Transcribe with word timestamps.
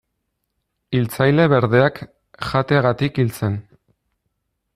Hiltzaile 0.95 1.45
berdeak 1.53 2.01
jateagatik 2.47 3.21
hil 3.25 3.31
zen. 3.41 3.61